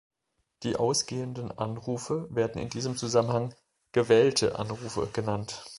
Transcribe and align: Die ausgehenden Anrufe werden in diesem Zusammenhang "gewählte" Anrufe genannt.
Die 0.63 0.77
ausgehenden 0.77 1.51
Anrufe 1.55 2.27
werden 2.33 2.59
in 2.59 2.69
diesem 2.69 2.97
Zusammenhang 2.97 3.53
"gewählte" 3.91 4.57
Anrufe 4.57 5.07
genannt. 5.13 5.63